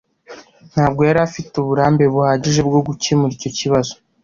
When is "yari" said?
1.07-1.19